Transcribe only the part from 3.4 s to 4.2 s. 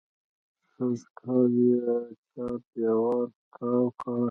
تاو کړه.